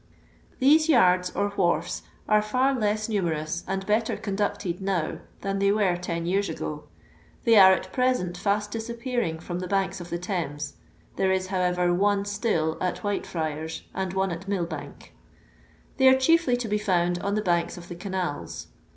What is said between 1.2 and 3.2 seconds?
or wharfs are fiir less